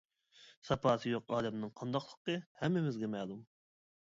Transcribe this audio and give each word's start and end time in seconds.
ساپاسى 0.69 1.11
يوق 1.11 1.33
ئادەمنىڭ 1.35 1.73
قانداقلىقى 1.81 2.39
ھەممىمىزگە 2.63 3.11
مەلۇم. 3.17 3.45